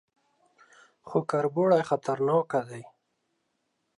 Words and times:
_خو 1.07 1.17
کربوړي 1.29 1.81
خطرناکه 1.89 2.59
دي. 2.69 2.83